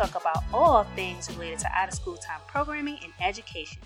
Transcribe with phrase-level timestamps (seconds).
[0.00, 3.82] talk about all things related to out of school time programming and education.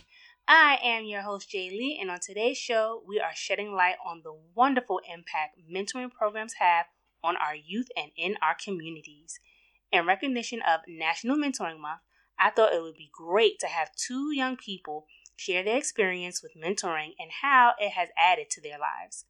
[0.47, 4.21] I am your host, Jay Lee, and on today's show, we are shedding light on
[4.23, 6.87] the wonderful impact mentoring programs have
[7.25, 9.41] on our youth and in our communities.
[9.91, 12.03] In recognition of National Mentoring Month,
[12.39, 16.53] I thought it would be great to have two young people share their experience with
[16.57, 19.25] mentoring and how it has added to their lives.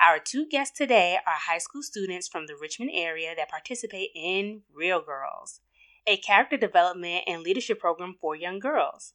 [0.00, 4.62] Our two guests today are high school students from the Richmond area that participate in
[4.74, 5.60] Real Girls,
[6.06, 9.14] a character development and leadership program for young girls.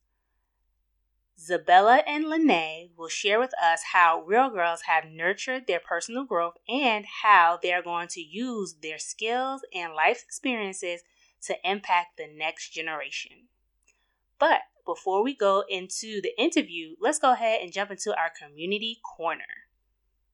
[1.40, 6.56] Zabella and Lene will share with us how Real Girls have nurtured their personal growth
[6.70, 11.02] and how they are going to use their skills and life experiences
[11.44, 13.48] to impact the next generation.
[14.38, 19.00] But before we go into the interview, let's go ahead and jump into our community
[19.04, 19.70] corner.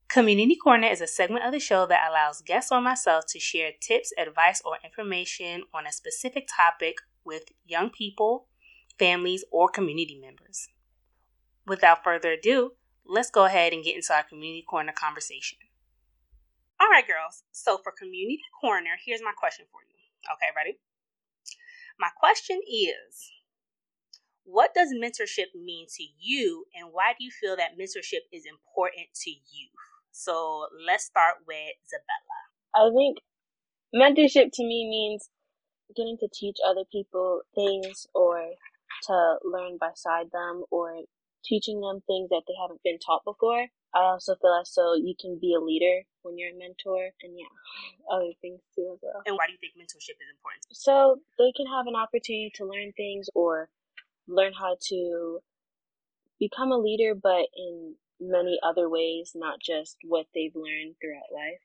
[0.10, 3.72] Community Corner is a segment of the show that allows guests or myself to share
[3.82, 8.48] tips, advice, or information on a specific topic with young people,
[8.98, 10.70] families, or community members.
[11.66, 12.72] Without further ado,
[13.06, 15.60] let's go ahead and get into our Community Corner conversation.
[16.80, 17.44] All right, girls.
[17.52, 19.96] So, for Community Corner, here's my question for you.
[20.36, 20.80] Okay, ready?
[22.00, 23.30] My question is
[24.46, 29.08] What does mentorship mean to you, and why do you feel that mentorship is important
[29.26, 29.68] to you?
[30.18, 32.42] So let's start with Zabella.
[32.74, 33.22] I think
[33.94, 35.30] mentorship to me means
[35.96, 38.42] getting to teach other people things or
[39.06, 41.06] to learn beside them or
[41.46, 43.68] teaching them things that they haven't been taught before.
[43.94, 47.38] I also feel as so you can be a leader when you're a mentor and
[47.38, 47.54] yeah,
[48.12, 49.22] other things too as well.
[49.28, 50.66] And why do you think mentorship is important?
[50.74, 53.70] So they can have an opportunity to learn things or
[54.28, 55.40] learn how to
[56.40, 61.62] become a leader but in many other ways, not just what they've learned throughout life,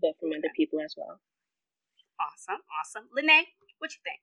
[0.00, 1.20] but from other people as well.
[2.20, 3.08] Awesome, awesome.
[3.14, 3.46] Lene,
[3.78, 4.20] what you think?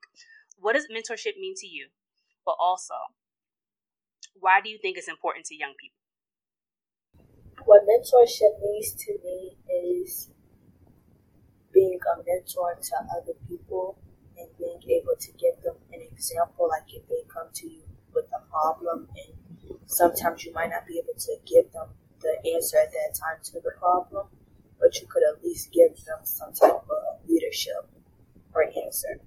[0.60, 1.88] What does mentorship mean to you?
[2.46, 2.96] But also,
[4.40, 6.00] why do you think it's important to young people?
[7.66, 10.30] What mentorship means to me is
[11.74, 14.00] being a mentor to other people
[14.38, 16.70] and being able to give them an example.
[16.70, 17.84] Like if they come to you
[18.14, 19.35] with a problem and
[19.88, 21.90] sometimes you might not be able to give them
[22.22, 24.28] the answer at that time to the problem,
[24.80, 27.88] but you could at least give them some type of leadership
[28.54, 29.20] or answer.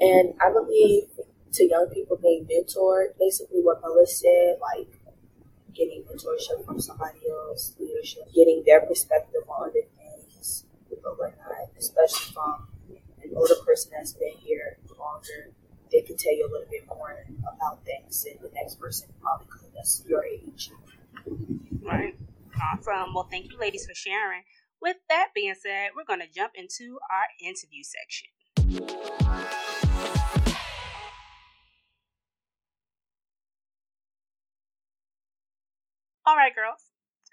[0.00, 1.08] And I believe
[1.52, 4.88] to young people being mentored, basically what Melissa said, like
[5.74, 10.64] getting mentorship from somebody else, leadership, getting their perspective on other things,
[11.02, 12.68] but whatnot, especially from
[13.22, 15.50] an older person that's been here longer
[15.90, 19.46] they can tell you a little bit more about things than the next person probably
[19.48, 20.70] could that's your age.
[21.82, 22.14] Right.
[22.60, 23.14] Awesome.
[23.14, 24.42] Well, thank you, ladies, for sharing.
[24.82, 28.28] With that being said, we're going to jump into our interview section.
[36.26, 36.90] All right, girls.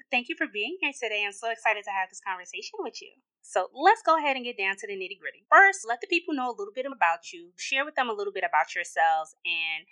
[0.09, 1.23] Thank you for being here today.
[1.25, 3.11] I'm so excited to have this conversation with you.
[3.41, 5.43] So let's go ahead and get down to the nitty gritty.
[5.51, 8.31] First, let the people know a little bit about you, share with them a little
[8.31, 9.87] bit about yourselves, and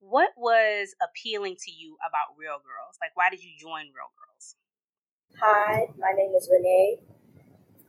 [0.00, 2.96] what was appealing to you about Real Girls?
[3.00, 4.56] Like, why did you join Real Girls?
[5.40, 7.00] Hi, my name is Renee,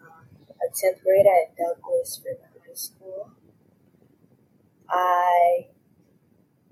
[0.03, 0.27] um,
[0.59, 3.31] a 10th grader at Douglas River High School.
[4.89, 5.67] I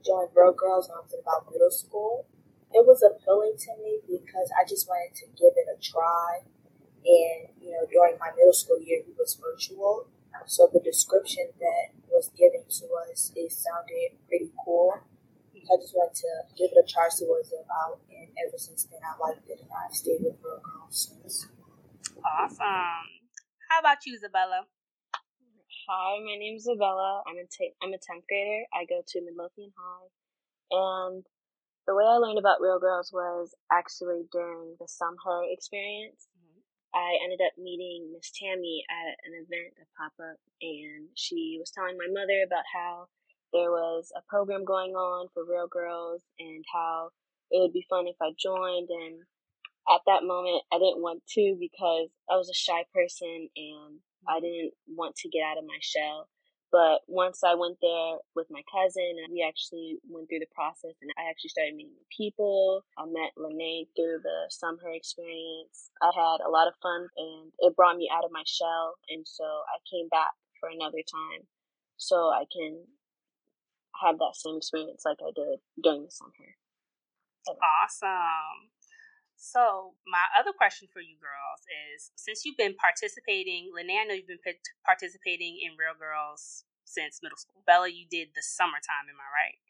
[0.04, 2.26] joined Real Girls when I was about middle school
[2.74, 6.44] it was appealing to me because I just wanted to give it a try.
[7.08, 10.08] And, you know, during my middle school year, it was virtual.
[10.46, 14.94] So the description that was given to us, it sounded pretty cool.
[15.68, 18.00] I just wanted to give it a try, see what it was about.
[18.08, 21.48] And ever since then, I liked it and I've stayed with Real Girls since.
[22.24, 23.04] Awesome.
[23.68, 24.64] How about you, Isabella?
[25.90, 27.24] Hi, my name is Isabella.
[27.28, 28.64] I'm a, t- I'm a 10th grader.
[28.72, 30.08] I go to Midlothian High.
[30.72, 31.24] And
[31.88, 36.28] the way I learned about Real Girls was actually during the Sumher experience.
[36.36, 36.60] Mm-hmm.
[36.92, 41.72] I ended up meeting Miss Tammy at an event at pop up, and she was
[41.72, 43.08] telling my mother about how
[43.54, 47.10] there was a program going on for Real Girls and how
[47.52, 48.92] it would be fun if I joined.
[48.92, 49.24] And
[49.88, 54.38] at that moment, I didn't want to because I was a shy person and I
[54.38, 54.44] mm-hmm.
[54.44, 56.28] didn't want to get out of my shell.
[56.72, 61.12] But once I went there with my cousin, we actually went through the process, and
[61.18, 62.84] I actually started meeting people.
[62.98, 65.92] I met Lene through the Sumher experience.
[66.02, 69.00] I had a lot of fun, and it brought me out of my shell.
[69.08, 71.48] And so I came back for another time,
[71.96, 72.84] so I can
[74.04, 76.52] have that same experience like I did during the summer.
[77.48, 78.77] Awesome.
[79.38, 81.62] So, my other question for you girls
[81.94, 84.42] is since you've been participating, Lene, I know you've been
[84.84, 87.62] participating in Real Girls since middle school.
[87.62, 89.62] Bella, you did the summertime, am I right?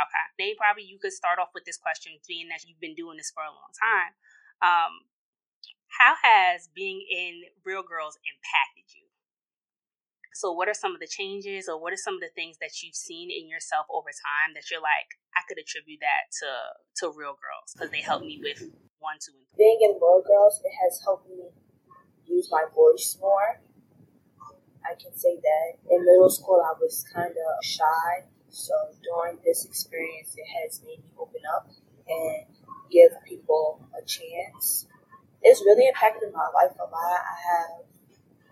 [0.00, 0.26] Okay.
[0.40, 3.30] Nate, probably you could start off with this question, being that you've been doing this
[3.30, 4.16] for a long time.
[4.64, 4.92] Um,
[6.00, 9.03] how has being in Real Girls impacted you?
[10.34, 12.82] So, what are some of the changes, or what are some of the things that
[12.82, 16.50] you've seen in yourself over time that you're like, I could attribute that to
[17.00, 18.58] to Real Girls because they helped me with
[18.98, 19.62] one, two, and three.
[19.62, 21.54] Being in Real Girls, it has helped me
[22.26, 23.62] use my voice more.
[24.82, 29.64] I can say that in middle school I was kind of shy, so during this
[29.64, 31.70] experience, it has made me open up
[32.06, 32.44] and
[32.90, 34.86] give people a chance.
[35.42, 37.20] It's really impacted my life a lot.
[37.22, 37.83] I have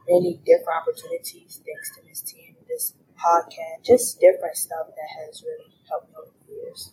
[0.09, 5.43] many different opportunities thanks to Miss T and this podcast, just different stuff that has
[5.43, 6.93] really helped me over the years.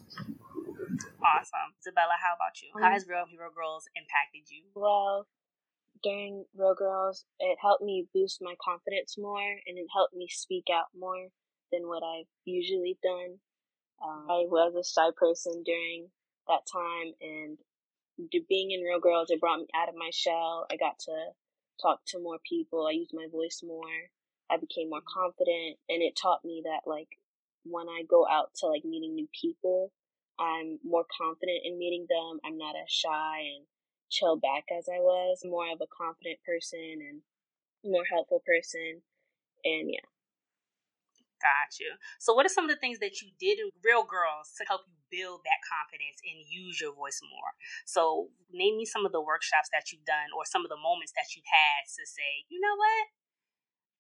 [1.20, 1.74] Awesome.
[1.80, 2.70] Isabella, how about you?
[2.80, 4.64] How has Real Hero Girls impacted you?
[4.76, 5.28] Well,
[6.04, 10.68] during Real Girls, it helped me boost my confidence more and it helped me speak
[10.72, 11.28] out more
[11.72, 13.40] than what I've usually done.
[14.02, 16.08] Um, I was a shy person during
[16.48, 17.58] that time and
[18.48, 20.66] being in Real Girls, it brought me out of my shell.
[20.72, 21.32] I got to
[21.82, 22.86] talk to more people.
[22.88, 24.12] I used my voice more.
[24.50, 25.20] I became more mm-hmm.
[25.20, 27.10] confident and it taught me that like
[27.64, 29.92] when I go out to like meeting new people,
[30.40, 32.40] I'm more confident in meeting them.
[32.46, 33.66] I'm not as shy and
[34.10, 35.42] chill back as I was.
[35.44, 37.22] More of a confident person and
[37.84, 39.02] more helpful person.
[39.64, 40.08] And yeah.
[41.40, 41.96] Got you.
[42.20, 44.84] So, what are some of the things that you did in Real Girls to help
[44.92, 47.56] you build that confidence and use your voice more?
[47.88, 51.16] So, name me some of the workshops that you've done or some of the moments
[51.16, 53.16] that you've had to say, you know what?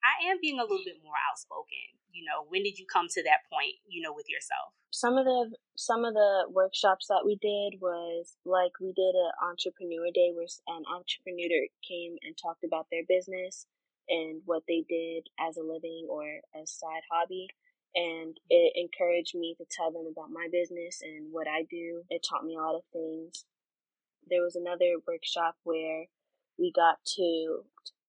[0.03, 1.95] I am being a little bit more outspoken.
[2.11, 4.75] You know, when did you come to that point, you know, with yourself?
[4.91, 9.31] Some of the some of the workshops that we did was like we did an
[9.39, 13.67] entrepreneur day where an entrepreneur came and talked about their business
[14.09, 17.47] and what they did as a living or a side hobby.
[17.95, 18.49] And mm-hmm.
[18.49, 22.03] it encouraged me to tell them about my business and what I do.
[22.09, 23.45] It taught me a lot of things.
[24.29, 26.05] There was another workshop where
[26.57, 27.63] we got to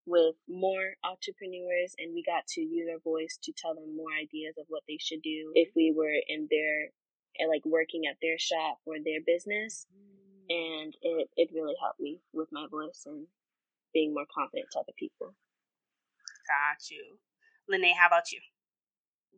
[0.06, 4.56] with more entrepreneurs and we got to use our voice to tell them more ideas
[4.58, 5.76] of what they should do if mm-hmm.
[5.76, 6.90] we were in their
[7.38, 9.86] eh, like working at their shop or their business.
[9.92, 10.10] Mm.
[10.50, 13.28] And it, it really helped me with my voice and
[13.94, 15.34] being more confident to other people
[16.50, 17.22] got you
[17.70, 18.42] lene how about you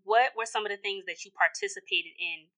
[0.08, 2.48] what were some of the things that you participated in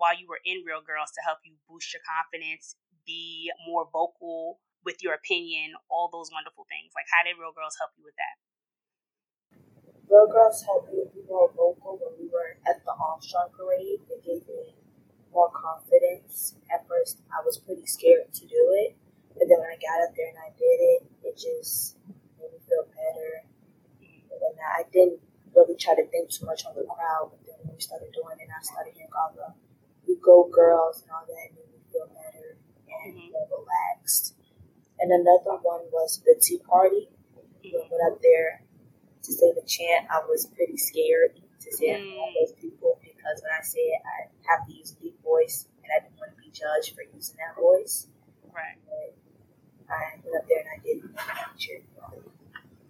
[0.00, 4.60] while you were in real girls to help you boost your confidence be more vocal
[4.84, 6.92] with your opinion, all those wonderful things.
[6.92, 8.36] Like, how did Real Girls help you with that?
[10.06, 14.04] Real Girls helped me be more vocal when we were at the Armstrong Parade.
[14.12, 14.76] It gave me
[15.32, 16.56] more confidence.
[16.72, 18.96] At first, I was pretty scared to do it,
[19.32, 21.96] but then when I got up there and I did it, it just
[22.36, 23.44] made me feel better.
[24.42, 25.20] And I didn't
[25.54, 28.38] really try to think too much on the crowd, but then when we started doing
[28.38, 29.54] it, I started hearing all the
[30.06, 32.58] "We Go Girls" and all that, it made me feel better
[33.04, 33.32] and mm-hmm.
[33.32, 34.34] more relaxed.
[34.98, 37.08] And another one was the Tea Party.
[37.62, 38.64] We went up there
[39.22, 40.08] to say the chant.
[40.10, 42.18] I was pretty scared to say it mm.
[42.18, 45.66] all those people because when I say it, I have to use a deep voice,
[45.82, 48.08] and I didn't want to be judged for using that voice.
[48.54, 48.78] Right.
[48.86, 49.14] But
[49.90, 50.98] I went up there and I did
[51.58, 51.82] cheer.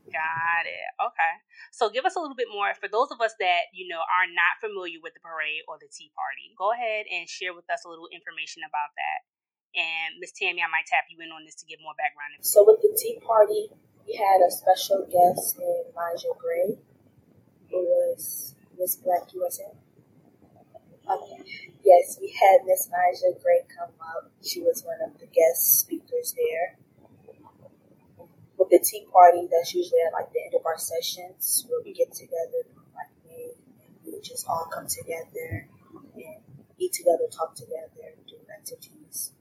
[0.08, 0.88] Got it.
[1.00, 1.34] Okay.
[1.72, 4.28] So give us a little bit more for those of us that, you know, are
[4.28, 6.52] not familiar with the parade or the tea party.
[6.56, 9.28] Go ahead and share with us a little information about that.
[9.76, 12.40] And Miss Tammy, I might tap you in on this to give more background.
[12.40, 13.68] So with the Tea Party,
[14.06, 16.80] we had a special guest named Maja Gray,
[17.68, 19.68] who was Miss Black USA.
[21.04, 21.44] Okay.
[21.84, 24.32] Yes, we had Miss Maja Gray come up.
[24.42, 26.76] She was one of the guest speakers there.
[28.58, 31.92] With the tea party, that's usually at like the end of our sessions where we
[31.92, 33.54] get together like and
[34.04, 35.68] we just all come together
[36.14, 36.42] and
[36.78, 39.32] eat together, talk together, do activities.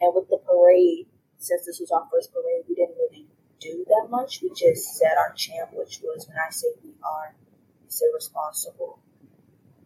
[0.00, 1.06] And with the parade,
[1.38, 3.26] since this was our first parade, we didn't really
[3.60, 4.42] do that much.
[4.42, 7.34] We just said our chant, which was when I say we are,
[7.82, 9.00] we say responsible.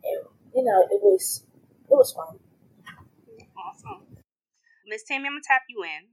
[0.04, 1.44] And you know, it was
[1.88, 2.38] it was fun.
[3.56, 4.18] Awesome.
[4.86, 6.08] Miss Tammy, I'm gonna tap you in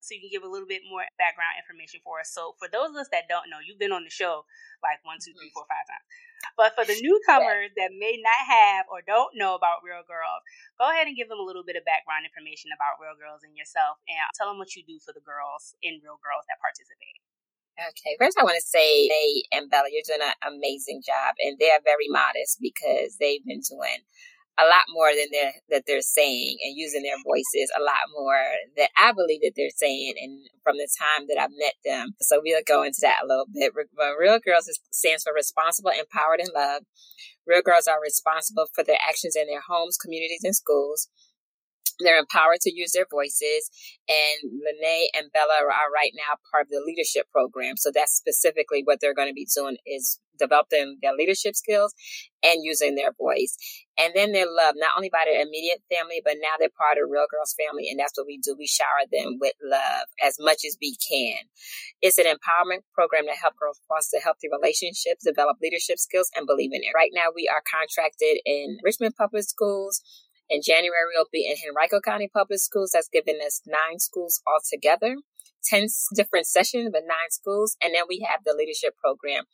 [0.00, 2.32] so you can give a little bit more background information for us.
[2.32, 4.48] So for those of us that don't know, you've been on the show
[4.80, 5.60] like one, two, three, mm-hmm.
[5.60, 6.06] four, five times.
[6.56, 10.40] But for the newcomers that may not have or don't know about Real Girls,
[10.80, 13.52] go ahead and give them a little bit of background information about Real Girls and
[13.52, 17.20] yourself and tell them what you do for the girls in Real Girls that participate.
[17.80, 21.56] Okay, first I want to say they and Bella, you're doing an amazing job, and
[21.56, 24.04] they are very modest because they've been doing
[24.60, 28.44] a lot more than they're that they're saying and using their voices a lot more
[28.76, 32.14] that I believe that they're saying and from the time that I've met them.
[32.20, 33.72] So we'll go into that a little bit.
[33.74, 36.86] But Real Girls stands for responsible, empowered, and loved.
[37.46, 41.08] Real girls are responsible for their actions in their homes, communities, and schools.
[42.02, 43.70] They're empowered to use their voices.
[44.08, 47.76] And Lene and Bella are right now part of the leadership program.
[47.76, 51.94] So that's specifically what they're going to be doing is developing their leadership skills
[52.42, 53.56] and using their voice.
[53.98, 57.12] And then they're loved not only by their immediate family, but now they're part of
[57.12, 57.92] Real Girls family.
[57.92, 58.56] And that's what we do.
[58.56, 61.44] We shower them with love as much as we can.
[62.00, 66.72] It's an empowerment program to help girls foster healthy relationships, develop leadership skills, and believe
[66.72, 66.96] in it.
[66.96, 70.00] Right now, we are contracted in Richmond Public Schools,
[70.50, 72.90] in January, we'll be in Henrico County Public Schools.
[72.92, 75.16] That's giving us nine schools altogether.
[75.64, 77.76] 10 different sessions, with nine schools.
[77.82, 79.44] And then we have the leadership program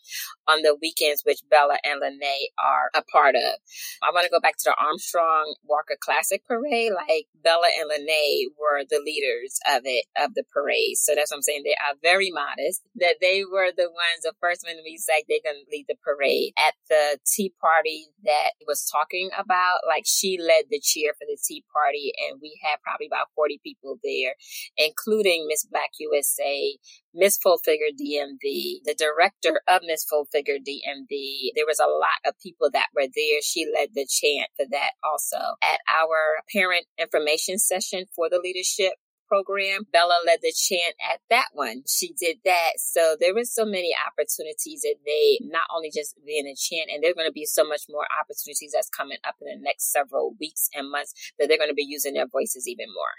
[0.48, 3.58] on the weekends, which Bella and Lene are a part of.
[4.02, 6.92] I want to go back to the Armstrong Walker Classic Parade.
[6.92, 10.96] Like Bella and Lene were the leaders of it, of the parade.
[10.96, 11.62] So that's what I'm saying.
[11.64, 12.82] They are very modest.
[12.96, 15.96] That they were the ones, the first one we said they're going to lead the
[16.02, 19.86] parade at the tea party that was talking about.
[19.86, 23.60] Like she led the cheer for the tea party and we had probably about 40
[23.62, 24.34] people there,
[24.76, 26.76] including Miss Black USA,
[27.14, 31.50] Miss Full Figure DMV, the director of Miss Full Figure DMV.
[31.54, 33.40] There was a lot of people that were there.
[33.42, 35.56] She led the chant for that also.
[35.62, 38.94] At our parent information session for the leadership
[39.28, 39.86] program.
[39.92, 41.82] Bella led the chant at that one.
[41.86, 42.78] She did that.
[42.78, 47.02] So there was so many opportunities that they not only just being a chant, and
[47.02, 50.34] there's going to be so much more opportunities that's coming up in the next several
[50.40, 53.14] weeks and months that they're going to be using their voices even more.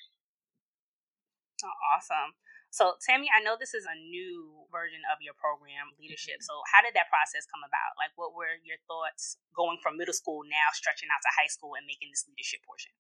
[1.63, 2.33] Oh, awesome.
[2.69, 6.43] So, Tammy, I know this is a new version of your program, leadership.
[6.43, 6.51] Mm-hmm.
[6.51, 7.95] So, how did that process come about?
[7.95, 11.73] Like, what were your thoughts going from middle school now, stretching out to high school,
[11.79, 12.91] and making this leadership portion?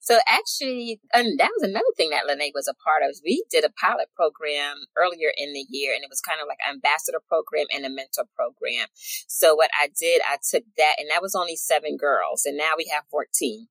[0.00, 3.16] So actually, and that was another thing that Lene was a part of.
[3.22, 6.58] We did a pilot program earlier in the year, and it was kind of like
[6.66, 8.88] an ambassador program and a mentor program.
[8.94, 12.72] So what I did, I took that, and that was only seven girls, and now
[12.78, 13.68] we have 14.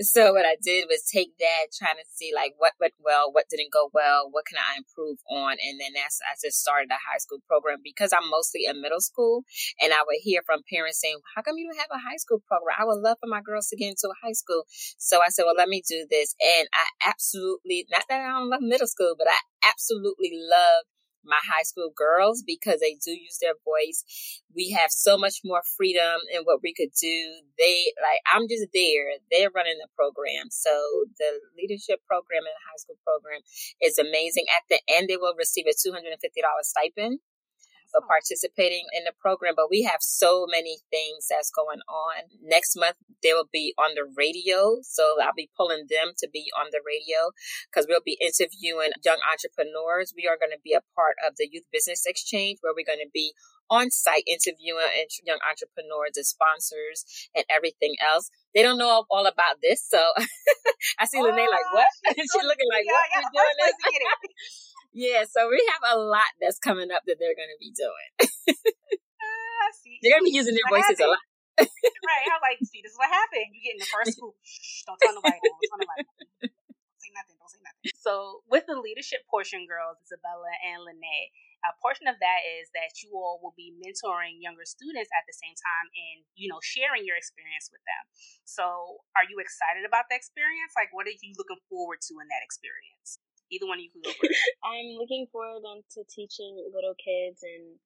[0.00, 3.48] So what I did was take that, trying to see like what went well, what
[3.50, 6.98] didn't go well, what can I improve on, and then that's I just started a
[6.98, 9.44] high school program because I'm mostly in middle school,
[9.80, 12.40] and I would hear from parents saying, "How come you don't have a high school
[12.46, 12.76] program?
[12.78, 14.64] I would love for my girls to get into a high school."
[14.98, 18.50] So I said, "Well, let me do this," and I absolutely not that I don't
[18.50, 20.84] love middle school, but I absolutely love
[21.24, 24.42] my high school girls because they do use their voice.
[24.54, 27.16] We have so much more freedom in what we could do.
[27.58, 29.18] They like I'm just there.
[29.30, 30.50] They're running the program.
[30.50, 30.72] So
[31.18, 33.40] the leadership program and the high school program
[33.80, 34.46] is amazing.
[34.54, 37.20] At the end they will receive a two hundred and fifty dollars stipend
[37.90, 39.54] for participating in the program.
[39.56, 42.28] But we have so many things that's going on.
[42.42, 44.78] Next month, they will be on the radio.
[44.82, 47.32] So I'll be pulling them to be on the radio
[47.70, 50.12] because we'll be interviewing young entrepreneurs.
[50.16, 53.04] We are going to be a part of the Youth Business Exchange where we're going
[53.04, 53.32] to be
[53.70, 54.84] on site interviewing
[55.24, 57.04] young entrepreneurs and sponsors
[57.34, 58.30] and everything else.
[58.54, 59.84] They don't know all about this.
[59.86, 59.98] So
[60.98, 61.86] I see oh, Lene like, what?
[62.16, 63.06] She's looking like, what?
[63.12, 64.64] Yeah, yeah, doing this?
[64.98, 68.10] Yeah, so we have a lot that's coming up that they're going to be doing.
[68.18, 70.02] uh, see.
[70.02, 71.14] They're going to be using their voices happened.
[71.14, 71.24] a lot.
[71.62, 72.26] right.
[72.26, 73.54] I was like, see, this is what happened.
[73.54, 74.34] You get in the first school.
[74.42, 75.38] Shh, don't tell nobody.
[75.38, 76.02] Don't tell nobody.
[76.50, 77.38] Don't say nothing.
[77.38, 77.94] Don't say nothing.
[77.94, 81.30] So, with the leadership portion, girls, Isabella and Lene,
[81.62, 85.34] a portion of that is that you all will be mentoring younger students at the
[85.34, 88.04] same time and you know sharing your experience with them
[88.46, 92.30] so are you excited about the experience like what are you looking forward to in
[92.30, 93.18] that experience
[93.50, 94.28] Either one you can go for.
[94.64, 97.76] I'm looking forward to teaching little kids and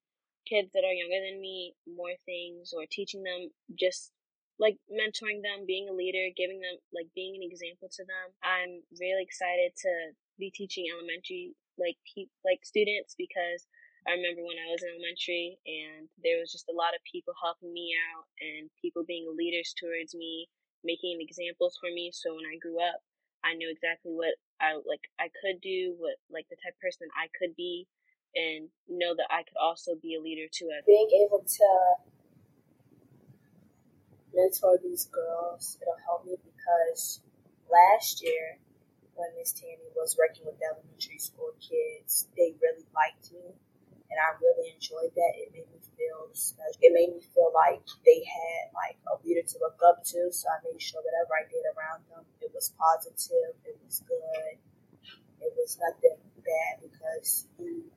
[0.48, 4.10] kids that are younger than me more things or teaching them just
[4.58, 8.26] like mentoring them, being a leader, giving them like being an example to them.
[8.42, 9.92] I'm really excited to
[10.38, 13.66] be teaching elementary like pe- like students because
[14.06, 17.34] I remember when I was in elementary and there was just a lot of people
[17.38, 20.50] helping me out and people being leaders towards me,
[20.82, 22.10] making examples for me.
[22.10, 22.98] So when I grew up,
[23.44, 27.08] I knew exactly what I like I could do, what like the type of person
[27.14, 27.86] I could be,
[28.34, 30.70] and know that I could also be a leader too.
[30.86, 31.68] Being able to
[34.34, 37.20] mentor these girls, it'll help me because
[37.70, 38.58] last year
[39.14, 43.54] when Miss Tammy was working with elementary school kids, they really liked me,
[44.12, 45.32] and I really enjoyed that.
[45.40, 46.76] It made me feel special.
[46.84, 50.28] It made me feel like they had like a leader to look up to.
[50.28, 54.60] So I made sure whatever I did around them, it was positive, it was good,
[55.40, 57.88] it was nothing bad because you,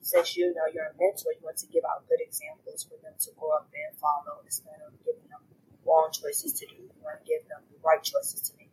[0.00, 3.12] since you know you're a mentor, you want to give out good examples for them
[3.20, 5.44] to grow up and follow instead of giving them
[5.84, 6.80] wrong choices to do.
[6.80, 8.72] You want to give them the right choices to make,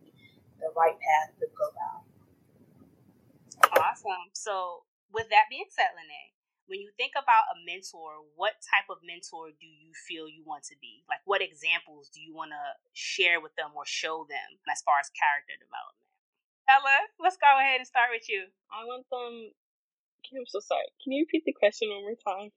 [0.63, 2.07] the right path to go down.
[3.75, 4.31] Awesome.
[4.33, 6.38] So, with that being said, Lene,
[6.69, 10.61] when you think about a mentor, what type of mentor do you feel you want
[10.69, 11.01] to be?
[11.09, 15.01] Like, what examples do you want to share with them or show them as far
[15.01, 16.05] as character development?
[16.69, 18.45] Ella, let's go ahead and start with you.
[18.69, 19.49] I want them.
[20.29, 20.85] I'm so sorry.
[21.01, 22.53] Can you repeat the question one more time?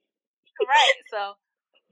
[0.61, 1.01] right.
[1.13, 1.41] So,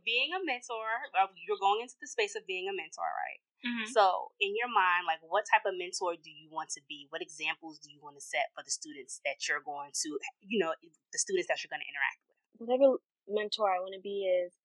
[0.04, 1.08] being a mentor,
[1.48, 3.40] you're going into the space of being a mentor, right?
[3.60, 3.92] Mm-hmm.
[3.92, 7.04] So, in your mind, like what type of mentor do you want to be?
[7.12, 10.08] What examples do you want to set for the students that you're going to,
[10.40, 12.36] you know, the students that you're going to interact with?
[12.64, 14.56] Whatever mentor I want to be is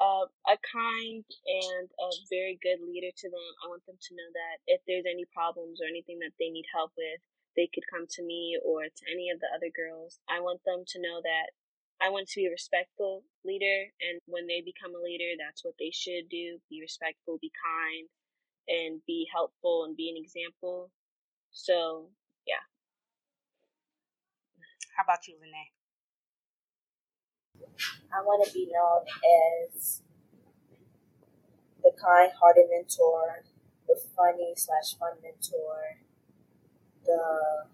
[0.00, 3.48] uh, a kind and a very good leader to them.
[3.64, 6.68] I want them to know that if there's any problems or anything that they need
[6.72, 7.20] help with,
[7.56, 10.20] they could come to me or to any of the other girls.
[10.28, 11.52] I want them to know that
[12.02, 15.74] I want to be a respectful leader, and when they become a leader, that's what
[15.78, 18.08] they should do be respectful, be kind,
[18.68, 20.90] and be helpful and be an example.
[21.52, 22.10] So,
[22.46, 22.64] yeah.
[24.96, 25.68] How about you, Lene?
[28.12, 29.04] I want to be known
[29.74, 30.02] as
[31.82, 33.44] the kind hearted mentor,
[33.88, 35.98] the funny slash fun mentor,
[37.04, 37.66] the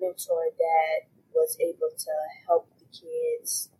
[0.00, 2.12] mentor that was able to
[2.46, 3.74] help kids,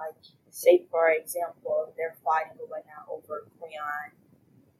[0.00, 0.16] like,
[0.48, 4.16] say for example, they're fighting or whatnot over crayon.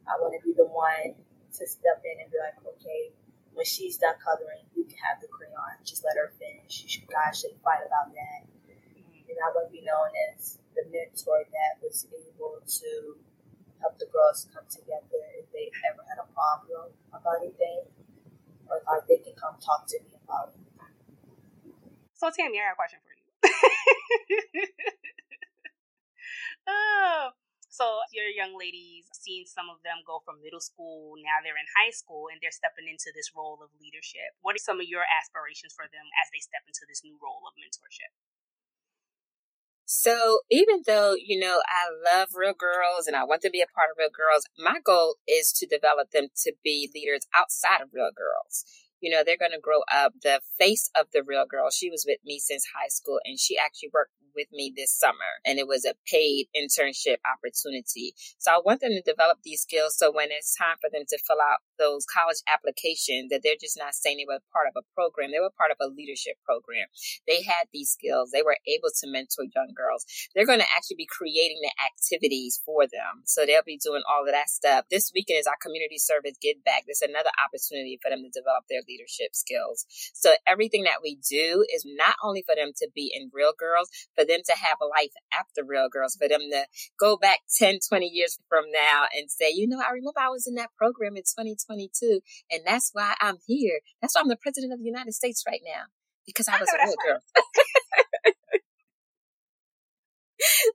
[0.08, 3.12] I want to be the one to step in and be like, okay,
[3.52, 5.80] when she's done coloring, you can have the crayon.
[5.84, 6.84] Just let her finish.
[6.84, 8.48] You should, guys shouldn't fight about that.
[8.68, 9.28] Mm-hmm.
[9.28, 13.16] And I want to be known as the mentor that was able to
[13.80, 17.88] help the girls come together if they ever had a problem about anything,
[18.68, 20.60] or like they can come talk to me about it.
[22.16, 23.00] So Tammy, I got a question.
[26.68, 27.30] oh.
[27.76, 31.68] So your young ladies, seeing some of them go from middle school, now they're in
[31.76, 34.32] high school and they're stepping into this role of leadership.
[34.40, 37.44] What are some of your aspirations for them as they step into this new role
[37.44, 38.16] of mentorship?
[39.84, 43.68] So even though, you know, I love real girls and I want to be a
[43.68, 47.92] part of real girls, my goal is to develop them to be leaders outside of
[47.92, 48.64] real girls
[49.00, 50.12] you know, they're going to grow up.
[50.22, 53.58] The face of the real girl, she was with me since high school and she
[53.58, 58.12] actually worked with me this summer and it was a paid internship opportunity.
[58.38, 61.18] So I want them to develop these skills so when it's time for them to
[61.26, 64.86] fill out those college applications that they're just not saying they were part of a
[64.94, 65.32] program.
[65.32, 66.86] They were part of a leadership program.
[67.26, 68.30] They had these skills.
[68.30, 70.04] They were able to mentor young girls.
[70.34, 73.24] They're going to actually be creating the activities for them.
[73.24, 74.86] So they'll be doing all of that stuff.
[74.90, 76.84] This weekend is our community service give back.
[76.84, 79.86] There's another opportunity for them to develop their leadership skills.
[80.14, 83.88] So everything that we do is not only for them to be in real girls,
[84.14, 86.66] for them to have a life after Real Girls, for them to
[86.98, 90.46] go back 10, 20 years from now and say, you know, I remember I was
[90.46, 92.20] in that program in 2022,
[92.50, 93.80] and that's why I'm here.
[94.00, 95.84] That's why I'm the president of the United States right now,
[96.26, 97.20] because I was a real girl.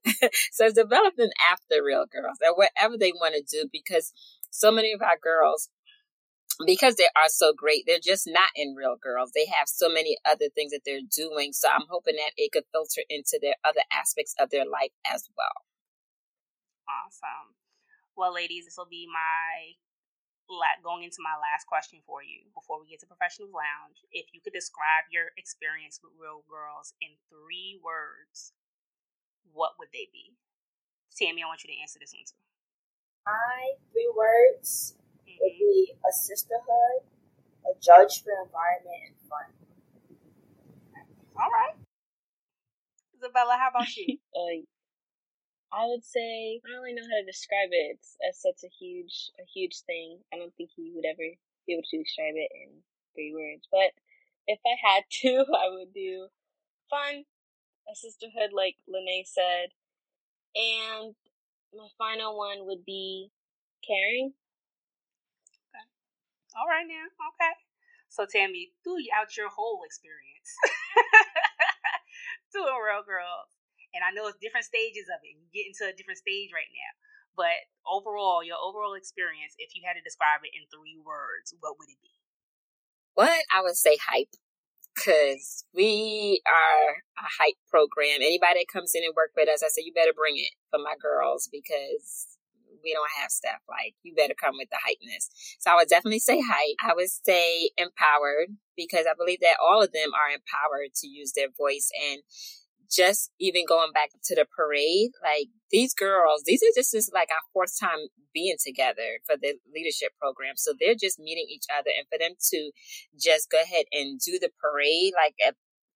[0.52, 4.14] so it's developing after real girls and whatever they want to do because
[4.50, 5.70] so many of our girls
[6.66, 9.32] because they are so great, they're just not in Real Girls.
[9.34, 11.54] They have so many other things that they're doing.
[11.54, 15.30] So I'm hoping that it could filter into their other aspects of their life as
[15.38, 15.66] well.
[16.90, 17.56] Awesome.
[18.16, 19.78] Well, ladies, this will be my
[20.84, 24.04] going into my last question for you before we get to Professionals Lounge.
[24.12, 28.52] If you could describe your experience with Real Girls in three words,
[29.56, 30.36] what would they be?
[31.16, 32.44] Tammy, I want you to answer this one too.
[33.24, 35.00] My three words
[35.40, 37.06] would be a sisterhood,
[37.66, 39.48] a judge for environment, and fun.
[41.38, 41.78] All right.
[43.18, 44.18] Isabella, how about you?
[44.36, 44.66] uh,
[45.72, 47.96] I would say I don't really know how to describe it.
[47.96, 50.20] It's, it's such a huge, a huge thing.
[50.34, 51.24] I don't think he would ever
[51.68, 52.84] be able to describe it in
[53.16, 53.68] three words.
[53.72, 53.96] But
[54.48, 56.28] if I had to, I would do
[56.90, 57.24] fun,
[57.88, 59.72] a sisterhood, like Lene said,
[60.56, 61.16] and
[61.74, 63.32] my final one would be
[63.88, 64.34] caring.
[66.56, 67.08] All right now.
[67.36, 67.54] Okay.
[68.12, 70.52] So Tammy, throughout your whole experience
[72.52, 73.48] doing Real girl.
[73.96, 75.40] and I know it's different stages of it.
[75.40, 76.92] You get into a different stage right now.
[77.36, 77.56] But
[77.88, 81.88] overall, your overall experience, if you had to describe it in three words, what would
[81.88, 82.12] it be?
[83.16, 84.36] One, I would say hype.
[84.92, 88.20] Cause we are a hype program.
[88.20, 90.84] Anybody that comes in and work with us, I say you better bring it for
[90.84, 92.36] my girls because
[92.84, 95.30] we don't have stuff like you better come with the hypeness.
[95.60, 96.78] So I would definitely say hype.
[96.82, 101.34] I would say empowered because I believe that all of them are empowered to use
[101.34, 102.22] their voice and
[102.92, 107.30] just even going back to the parade, like these girls, these are just, just like
[107.32, 110.56] our fourth time being together for the leadership program.
[110.58, 112.72] So they're just meeting each other and for them to
[113.18, 115.36] just go ahead and do the parade, like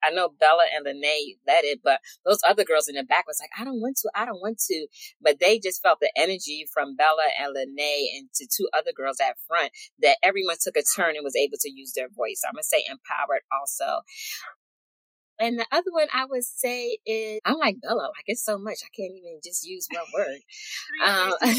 [0.05, 3.39] I know Bella and Lene led it, but those other girls in the back was
[3.41, 4.87] like, I don't want to, I don't want to.
[5.21, 9.17] But they just felt the energy from Bella and Lene and to two other girls
[9.19, 12.41] at front that everyone took a turn and was able to use their voice.
[12.41, 14.01] So I'm going to say empowered also.
[15.39, 18.77] And the other one I would say is I'm like Bella, like it's so much
[18.83, 20.39] I can't even just use one word.
[21.05, 21.33] um,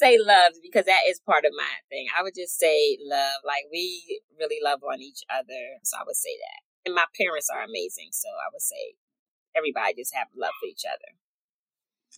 [0.00, 2.08] say love because that is part of my thing.
[2.16, 3.44] I would just say love.
[3.44, 5.78] Like we really love on each other.
[5.84, 6.60] So I would say that.
[6.88, 8.16] And my parents are amazing.
[8.16, 8.96] So I would say
[9.52, 11.20] everybody just have love for each other.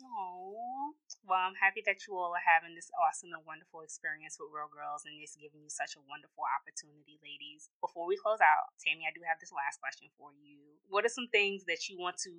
[0.00, 0.96] Oh,
[1.28, 4.72] well, I'm happy that you all are having this awesome and wonderful experience with Real
[4.72, 7.68] Girls and it's giving you such a wonderful opportunity, ladies.
[7.76, 10.80] Before we close out, Tammy, I do have this last question for you.
[10.88, 12.32] What are some things that you want to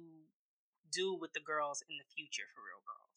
[0.89, 3.12] do with the girls in the future for Real Girls?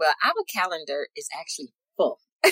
[0.00, 2.20] Well, our calendar is actually full.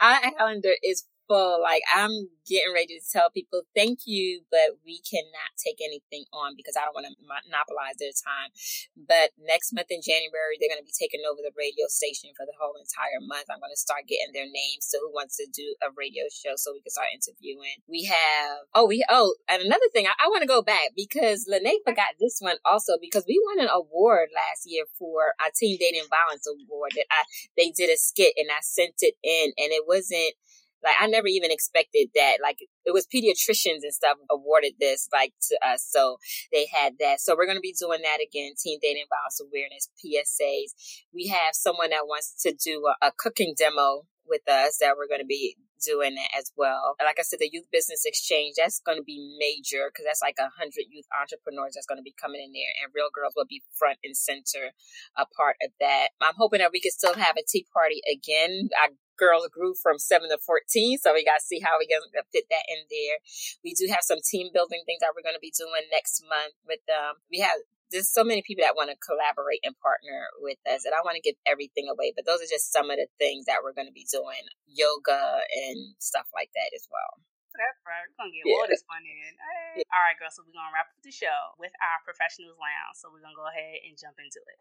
[0.00, 1.60] our calendar is full.
[1.62, 6.52] Like I'm getting ready to tell people thank you, but we cannot take anything on
[6.56, 8.52] because I don't want to monopolize their time.
[8.96, 12.44] But next month in January, they're going to be taking over the radio station for
[12.44, 13.48] the whole entire month.
[13.48, 14.84] I'm going to start getting their names.
[14.84, 17.80] So who wants to do a radio show so we can start interviewing?
[17.88, 21.48] We have, oh, we, oh, and another thing, I, I want to go back because
[21.48, 25.80] Lene forgot this one also because we won an award last year for our Teen
[25.80, 27.24] Dating Violence Award that I,
[27.56, 30.36] they did a skit and I sent it in and it wasn't,
[30.84, 32.38] like I never even expected that.
[32.42, 35.86] Like it was pediatricians and stuff awarded this like to us.
[35.88, 36.18] So
[36.52, 37.20] they had that.
[37.20, 38.52] So we're to be doing that again.
[38.62, 41.02] Teen dating violence awareness PSAs.
[41.12, 45.08] We have someone that wants to do a, a cooking demo with us that we're
[45.08, 46.96] going to be doing that as well.
[47.02, 50.40] Like I said, the youth business exchange, that's going to be major because that's like
[50.40, 53.48] a hundred youth entrepreneurs that's going to be coming in there and real girls will
[53.48, 54.72] be front and center
[55.16, 56.16] a part of that.
[56.20, 58.72] I'm hoping that we can still have a tea party again.
[58.80, 60.98] I girls grew from seven to 14.
[60.98, 63.16] So we got to see how we going to fit that in there.
[63.62, 66.54] We do have some team building things that we're going to be doing next month
[66.66, 67.22] with them.
[67.30, 67.58] We have,
[67.90, 71.16] there's so many people that want to collaborate and partner with us and I want
[71.16, 73.90] to give everything away, but those are just some of the things that we're going
[73.90, 77.22] to be doing yoga and stuff like that as well.
[77.54, 78.02] That's right.
[78.10, 78.58] We're gonna get yeah.
[78.58, 79.30] all this fun in.
[79.38, 79.86] Hey.
[79.94, 80.26] All right, girl.
[80.26, 82.98] So we're gonna wrap up the show with our professionals lounge.
[82.98, 84.58] So we're gonna go ahead and jump into it.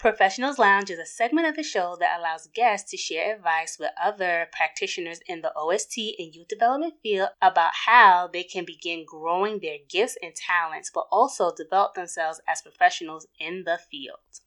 [0.00, 3.90] Professionals Lounge is a segment of the show that allows guests to share advice with
[4.02, 9.60] other practitioners in the OST and youth development field about how they can begin growing
[9.60, 14.40] their gifts and talents, but also develop themselves as professionals in the field.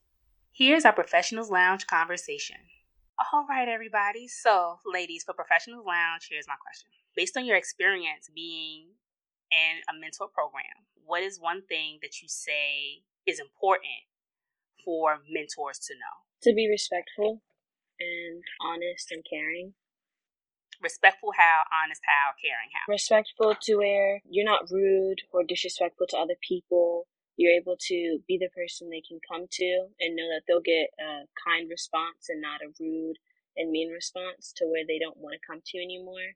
[0.50, 2.56] Here's our Professionals Lounge conversation.
[3.32, 4.26] All right, everybody.
[4.26, 6.88] So, ladies, for Professionals Lounge, here's my question.
[7.14, 8.88] Based on your experience being
[9.52, 14.02] in a mentor program, what is one thing that you say is important
[14.84, 16.24] for mentors to know?
[16.42, 17.42] To be respectful
[18.00, 19.74] and honest and caring.
[20.82, 22.92] Respectful how, honest how, caring how.
[22.92, 27.06] Respectful to where you're not rude or disrespectful to other people.
[27.36, 30.90] You're able to be the person they can come to and know that they'll get
[31.00, 33.16] a kind response and not a rude
[33.56, 36.34] and mean response to where they don't want to come to you anymore.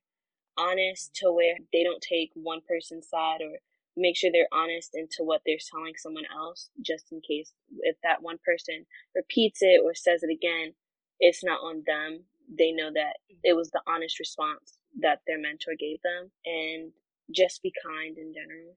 [0.57, 3.59] Honest to where they don't take one person's side or
[3.99, 8.23] make sure they're honest into what they're telling someone else, just in case if that
[8.23, 10.75] one person repeats it or says it again,
[11.21, 12.25] it's not on them.
[12.49, 13.41] They know that mm-hmm.
[13.45, 16.93] it was the honest response that their mentor gave them, and
[17.35, 18.77] just be kind in general.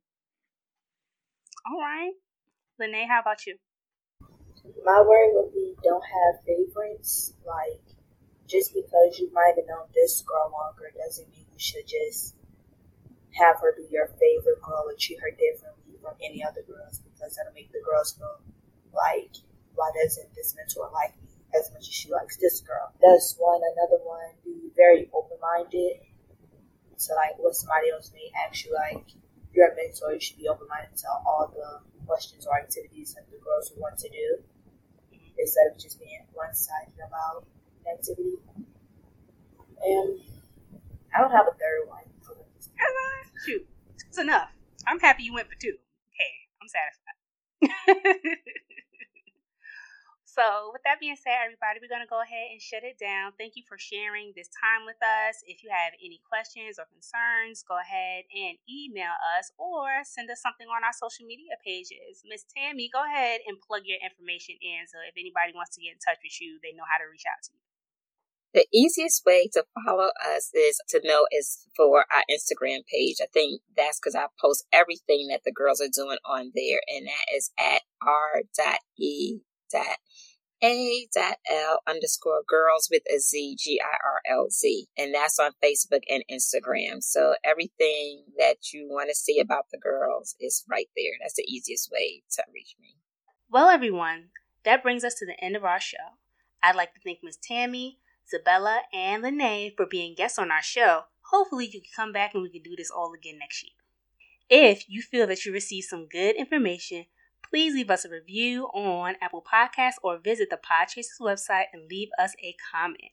[1.66, 2.12] All right.
[2.80, 3.56] Lene, how about you?
[4.84, 7.34] My word would be don't have favorites.
[7.46, 7.82] Like,
[8.48, 12.36] just because you might have known this girl longer doesn't mean you should just
[13.38, 17.36] have her be your favorite girl and treat her differently from any other girls because
[17.36, 18.42] that'll make the girls feel
[18.94, 19.32] like,
[19.76, 22.92] why doesn't this mentor like me as much as she likes this girl?
[23.02, 23.62] That's one.
[23.64, 26.04] Another one, be very open minded.
[26.98, 29.06] So, like, what somebody else may ask you, like,
[29.54, 33.26] you're a mentor, you should be open minded to all the questions or activities that
[33.32, 34.44] the girls want to do
[35.40, 37.46] instead of just being one sided about
[37.92, 38.38] activity.
[39.84, 40.20] And
[41.16, 42.04] I don't have a third one.
[43.46, 43.66] Shoot,
[44.08, 44.50] it's enough.
[44.88, 45.78] I'm happy you went for two.
[46.14, 47.18] Okay, I'm satisfied.
[50.26, 53.34] so, with that being said, everybody, we're going to go ahead and shut it down.
[53.42, 55.42] Thank you for sharing this time with us.
[55.50, 60.42] If you have any questions or concerns, go ahead and email us or send us
[60.42, 62.22] something on our social media pages.
[62.30, 65.98] Miss Tammy, go ahead and plug your information in so if anybody wants to get
[65.98, 67.71] in touch with you, they know how to reach out to you.
[68.54, 73.18] The easiest way to follow us is to know is for our Instagram page.
[73.22, 77.08] I think that's because I post everything that the girls are doing on there, and
[77.08, 79.42] that is at r.e.
[80.64, 84.86] A dot L underscore girls with a Z, G I R L Z.
[84.96, 87.02] And that's on Facebook and Instagram.
[87.02, 91.14] So everything that you want to see about the girls is right there.
[91.20, 92.98] That's the easiest way to reach me.
[93.50, 94.26] Well, everyone,
[94.64, 95.98] that brings us to the end of our show.
[96.62, 97.98] I'd like to thank Miss Tammy,
[98.34, 101.04] Zabella, and Lene for being guests on our show.
[101.32, 103.72] Hopefully, you can come back and we can do this all again next year.
[104.50, 107.06] If you feel that you received some good information,
[107.48, 112.10] please leave us a review on Apple Podcasts or visit the Podchaser's website and leave
[112.20, 113.12] us a comment.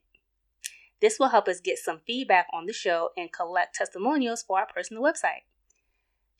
[1.00, 4.66] This will help us get some feedback on the show and collect testimonials for our
[4.66, 5.42] personal website.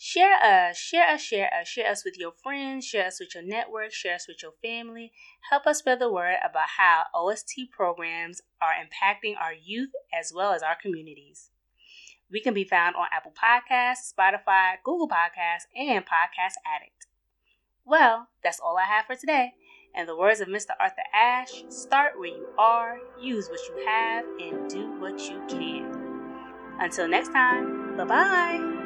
[0.01, 3.43] Share us, share us, share us, share us with your friends, share us with your
[3.43, 5.11] network, share us with your family.
[5.51, 10.53] Help us spread the word about how OST programs are impacting our youth as well
[10.53, 11.51] as our communities.
[12.31, 17.07] We can be found on Apple Podcasts, Spotify, Google Podcasts, and Podcast Addict.
[17.85, 19.55] Well, that's all I have for today.
[19.97, 20.75] And the words of Mr.
[20.79, 25.91] Arthur Ashe start where you are, use what you have, and do what you can.
[26.79, 28.78] Until next time, bye bye.